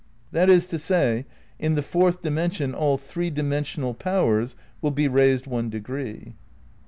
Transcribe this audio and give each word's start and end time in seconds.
That 0.31 0.49
is 0.49 0.65
to 0.69 0.79
say, 0.79 1.27
in 1.59 1.75
the 1.75 1.83
fourth 1.83 2.23
dimension 2.23 2.73
all 2.73 2.97
three 2.97 3.29
dimensional 3.29 3.93
powers 3.93 4.55
will 4.81 4.89
be 4.89 5.07
raised 5.07 5.45
one 5.45 5.69
degree. 5.69 6.33